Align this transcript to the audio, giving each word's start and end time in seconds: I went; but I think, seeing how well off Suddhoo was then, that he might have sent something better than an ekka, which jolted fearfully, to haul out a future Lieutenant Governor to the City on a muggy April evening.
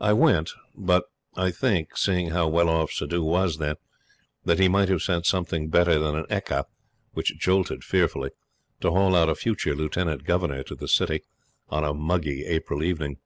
I 0.00 0.12
went; 0.12 0.50
but 0.76 1.04
I 1.36 1.52
think, 1.52 1.96
seeing 1.96 2.30
how 2.30 2.48
well 2.48 2.68
off 2.68 2.90
Suddhoo 2.90 3.22
was 3.22 3.58
then, 3.58 3.76
that 4.44 4.58
he 4.58 4.66
might 4.66 4.88
have 4.88 5.02
sent 5.02 5.24
something 5.24 5.68
better 5.68 6.00
than 6.00 6.16
an 6.16 6.24
ekka, 6.28 6.64
which 7.12 7.38
jolted 7.38 7.84
fearfully, 7.84 8.30
to 8.80 8.90
haul 8.90 9.14
out 9.14 9.28
a 9.30 9.36
future 9.36 9.76
Lieutenant 9.76 10.24
Governor 10.24 10.64
to 10.64 10.74
the 10.74 10.88
City 10.88 11.22
on 11.68 11.84
a 11.84 11.94
muggy 11.94 12.44
April 12.44 12.82
evening. 12.82 13.18